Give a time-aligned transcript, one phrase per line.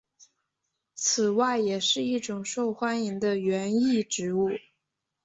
[0.95, 4.49] 此外也是一种受欢迎的园艺植物。